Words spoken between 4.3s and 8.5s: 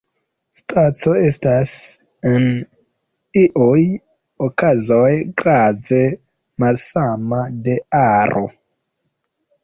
okazoj grave malsama de aro.